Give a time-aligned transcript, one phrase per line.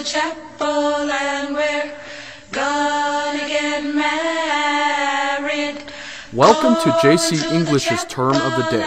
[0.00, 1.92] the chapel and we're
[2.52, 5.76] gonna get married.
[6.32, 8.84] Welcome to JC English's Term of the Day,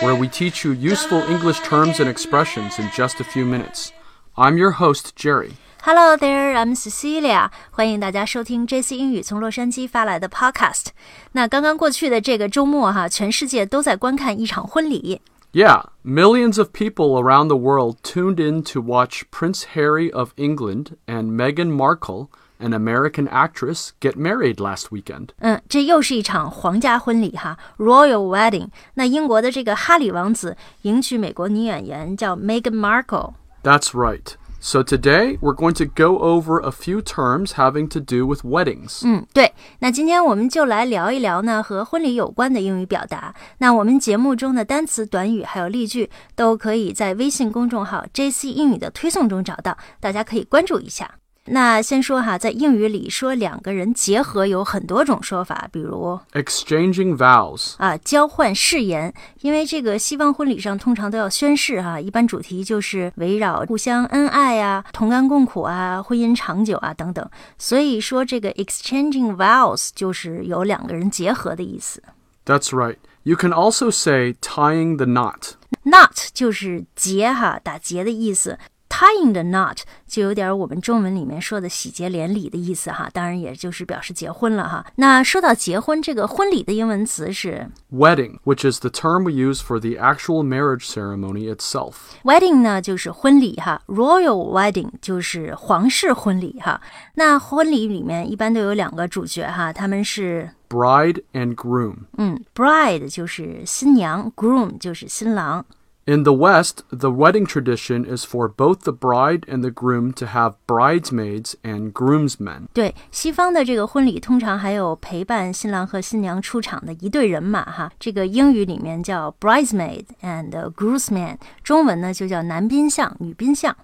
[0.00, 3.92] where we teach you useful English terms and expressions in just a few minutes.
[4.36, 5.52] I'm your host, Jerry.
[5.82, 7.50] Hello there, I'm Cecilia.
[7.70, 10.88] 欢迎大家收听 JC 英语从洛杉矶发来的 Podcast。
[11.32, 15.22] 那刚刚过去的这个周末哈，全世界都在观看一场婚礼。
[15.54, 20.96] Yeah, millions of people around the world tuned in to watch Prince Harry of England
[21.06, 22.28] and Meghan Markle,
[22.60, 25.30] an American actress, get married last weekend.
[25.40, 28.68] 嗯，这又是一场皇家婚礼哈，Royal Wedding。
[28.94, 33.32] 那英国的这个哈里王子迎娶美国女演员叫 Meghan Markle。
[33.64, 34.34] That's right.
[34.62, 39.00] So today we're going to go over a few terms having to do with weddings.
[39.06, 39.54] 嗯，对。
[39.78, 43.34] 那今天我们就来聊一聊呢和婚礼有关的英语表达。
[43.56, 51.10] 那我们节目中的单词、短语还有例句都可以在微信公众号 JC 英语的推送中找到，大家可以关注一下。
[51.47, 57.75] 那先说哈，在英语里说两个人结合有很多种说法，比如 Exchanging vows.
[57.77, 72.01] 啊交换誓言，因为这个西方婚礼上通常都要宣誓哈、一般主题就是围绕互相恩爱啊、同甘共苦啊、婚姻长久啊等等，所以说这个 exchanging vows 就是有两个人结合的意思。
[72.45, 72.97] That's right.
[73.23, 75.53] You can also say tying the knot.
[75.83, 78.57] knot 就是结哈，打结的意思。
[78.90, 84.84] Tying the knot 就有点我们中文里面说的喜结连理的意思哈，当然也就是表示结婚了哈。
[84.96, 91.92] 那说到结婚，这个婚礼的英文词是 Wedding, which is the term we use for the actual marriage ceremony itself.
[92.24, 96.80] wedding 呢，就是婚礼哈，royal wedding 就是皇室婚礼哈。
[97.14, 101.94] 那婚礼里面一般都有两个主角哈，他们是 Bride and groom.
[102.18, 105.64] 嗯，bride 就是新娘，groom 就是新郎。
[106.06, 110.26] In the West, the wedding tradition is for both the bride and the groom to
[110.26, 112.66] have bridesmaids and groomsmen.
[112.72, 123.76] 对，西方的这个婚礼通常还有陪伴新郎和新娘出场的一对人马哈，这个英语里面叫 bridesmaid and groomsman，中文呢就叫男宾相、女宾相。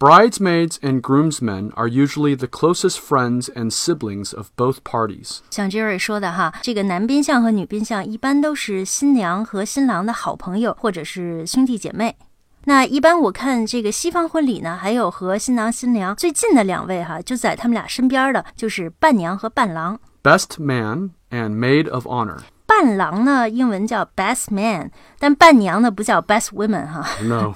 [0.00, 5.38] Bridesmaids and groomsmen are usually the closest friends and siblings of both parties.
[5.48, 12.14] 像 Jerry 说的哈，这个男宾相和女宾相一般都是新娘和新郎的好朋友或者是兄弟姐妹。
[12.64, 19.98] 那一般我看这个西方婚礼呢，还有和新郎新娘最近的两位哈，就在他们俩身边的，就是伴娘和伴郎。
[20.22, 22.40] Best man and maid of honor.
[22.66, 27.54] 伴郎呢，英文叫 best man，但伴娘呢不叫 best women 哈， No.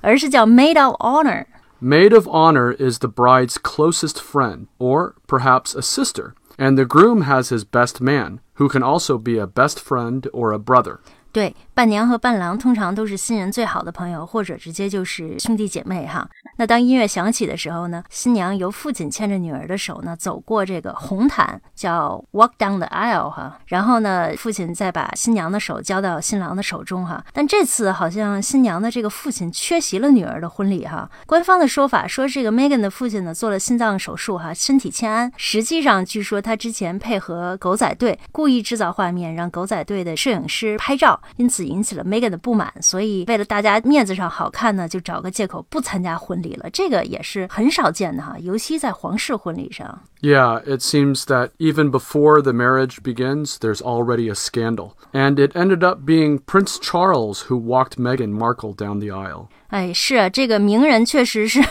[0.00, 1.44] 而是叫 maid of honor。
[1.81, 7.21] Maid of honor is the bride's closest friend, or perhaps a sister, and the groom
[7.21, 10.99] has his best man, who can also be a best friend or a brother.
[11.31, 16.27] 对，伴娘和伴郎通常都是新人最好的朋友，或者直接就是兄弟姐妹哈。
[16.57, 23.59] 那当音乐响起的时候呢，新娘由父亲牵着女儿的手呢，走过这个红毯，叫 walk down the aisle 哈。
[23.67, 27.23] 然后呢，父亲再把新娘的手交到新郎的手中哈。
[27.31, 31.07] 但这次好像新娘的这个父亲缺席了女儿的婚礼哈。
[31.27, 35.31] 官方的说法说，这个 Megan 的父亲呢做了心脏手术哈，身体欠安。
[35.37, 41.18] 实际上，据说他之前配合狗仔队，故意制造画面，让狗仔队的摄影师拍照。
[41.19, 42.73] 好，因此引起了 Meghan 的不满。
[42.81, 46.69] 所以为了大家面子上好看呢，就找个借口不参加婚礼了。
[46.71, 50.01] 这个也是很少见的哈，尤其在皇室婚礼上。
[50.21, 54.91] Yeah, it seems that even before the marriage begins, there's already a scandal.
[55.13, 59.47] And it ended up being Prince Charles who walked Meghan Markle down the aisle.
[59.69, 61.61] 哎，是啊，这个名人确实是，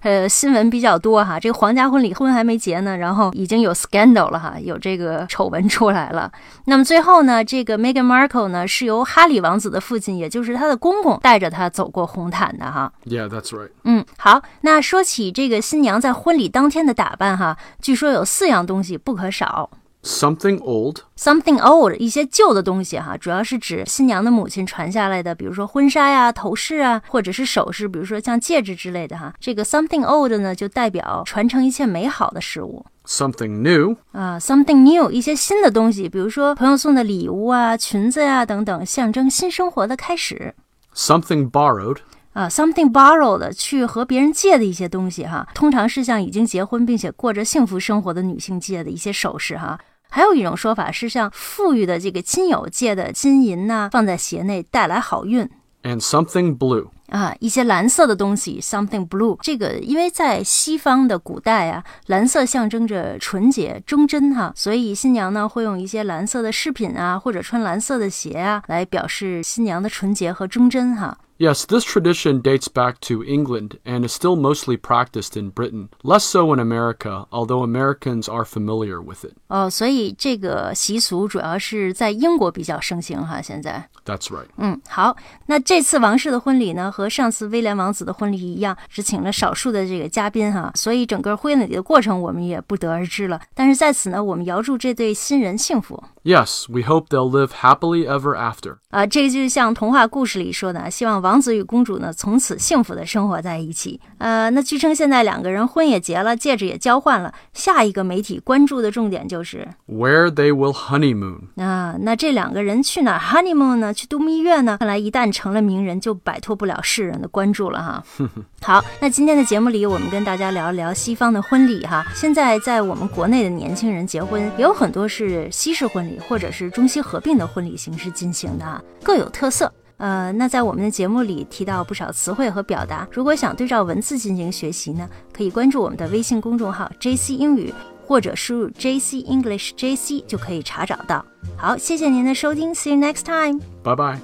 [0.00, 1.38] 呃，新闻比较多哈。
[1.38, 6.32] 这个皇家婚礼婚还没结呢，然后已经有 scandal 了哈，有这个丑闻出来了。
[6.64, 12.90] 那么最后呢，这个 Meghan Markle 呢是由哈里王子的父亲，也就是他的公公带着他走过红毯的哈。
[13.04, 13.70] Yeah, that's right.
[13.84, 19.68] 嗯，好，那说起这个新娘在婚礼当天的打扮哈，据说有四样东西不可少。
[20.04, 29.32] Something old, Something old，一些旧的东西哈，主要是指新娘的母亲传下来的，比如说婚纱呀、头饰啊，或者是首饰，比如说像戒指之类的哈。
[29.38, 34.40] 这个 something old 呢，就代表传承一切美好的事物 something new, 啊。
[34.40, 40.56] something new，一些新的东西，比如说朋友送的礼物啊、裙子呀、等等，象征新生活的开始。
[40.96, 41.98] something borrowed,
[42.32, 49.78] 啊，something borrowed 去和别人借的一些东西哈，通常是向已经结婚并且过着幸福生活的女性借的一些首饰哈。
[50.12, 55.48] 还有一种说法是像富裕的这个亲友借的金银呐、放在鞋内带来好运。
[55.82, 56.86] and something blue.
[57.08, 59.36] 啊，一些蓝色的东西，something blue。
[59.42, 71.18] 这个因为在西方的古代啊，蓝色象征着纯洁、忠贞哈，所以新娘呢会用一些蓝色的饰品啊，或者穿蓝色的鞋啊，来表示新娘的纯洁和忠贞哈。
[71.39, 76.51] Yes, this tradition dates back to England and is still mostly practiced in Britain, less so
[76.51, 79.33] in America, although Americans are familiar with it.
[79.47, 83.39] 哦，所以这个习俗主要是在英国比较盛行哈。
[83.39, 84.47] 现在， That's right.
[84.57, 85.15] 嗯，好，
[85.45, 93.39] 那这次王室的婚礼呢，和上次威廉王子的婚礼一样，只请了少数的这个嘉宾哈，所以整个婚礼的过程我们也不得而知了。
[93.53, 96.03] 但是在此呢，我们遥祝这对新人幸福。
[96.23, 98.77] Yes, we hope they'll live happily ever after.
[98.89, 103.98] 啊，这个就像童话故事里说的，希望 王子与公主呢从此幸福的生活在一起。
[104.18, 111.62] 呃，那据称现在两个人婚也结了，戒指也交换了，下一个媒体关注的重点就是，Where they will honeymoon.
[111.62, 113.94] 啊，那这两个人去哪儿 honeymoon 呢？
[113.94, 114.76] 去度蜜月呢？
[114.78, 118.04] 看来一旦成了名人，就摆脱不了世人的关注了哈。
[118.60, 122.04] 好，那今天的节目里，我们跟大家聊一聊西方的婚礼哈。
[122.14, 129.72] 现在在我们国内的年轻人结婚，也有很多是西式婚礼或者是中西合并的婚礼形式进行的哈，各有特色。
[130.02, 137.72] 呃，那在我们的节目里提到不少词汇和表达，如果想对照文字进行学习呢，可以关注我们的微信公众号 JC 英语，
[138.04, 141.24] 或者输入 JC English JC 就可以查找到。
[141.56, 143.60] 好，谢谢您的收听，See you next time。
[143.84, 144.18] Bye bye.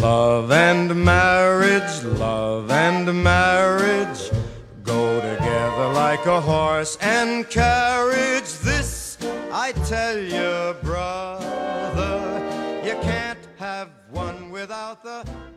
[0.00, 4.30] Love and marriage, love and marriage
[4.82, 8.48] go together like a horse and carriage.
[8.64, 9.18] This
[9.52, 11.47] I tell you, brother,
[14.58, 15.47] without the.